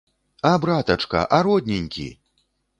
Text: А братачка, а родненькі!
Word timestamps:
А 0.51 0.53
братачка, 0.63 1.21
а 1.39 1.41
родненькі! 1.51 2.11